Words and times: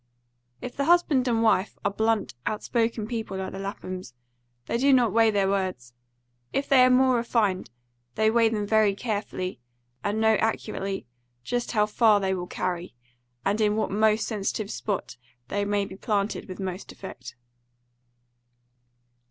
If 0.63 0.75
the 0.75 0.85
husband 0.85 1.27
and 1.27 1.43
wife 1.43 1.77
are 1.85 1.91
blunt, 1.91 2.33
outspoken 2.47 3.05
people 3.05 3.37
like 3.37 3.51
the 3.51 3.59
Laphams, 3.59 4.15
they 4.65 4.79
do 4.79 4.91
not 4.91 5.13
weigh 5.13 5.29
their 5.29 5.47
words; 5.47 5.93
if 6.51 6.67
they 6.67 6.83
are 6.83 6.89
more 6.89 7.17
refined, 7.17 7.69
they 8.15 8.31
weigh 8.31 8.49
them 8.49 8.65
very 8.65 8.95
carefully, 8.95 9.59
and 10.03 10.19
know 10.19 10.33
accurately 10.37 11.05
just 11.43 11.73
how 11.73 11.85
far 11.85 12.19
they 12.19 12.33
will 12.33 12.47
carry, 12.47 12.95
and 13.45 13.61
in 13.61 13.75
what 13.75 13.91
most 13.91 14.25
sensitive 14.27 14.71
spot 14.71 15.17
they 15.49 15.65
may 15.65 15.85
be 15.85 15.95
planted 15.97 16.49
with 16.49 16.59
most 16.59 16.91
effect. 16.91 17.35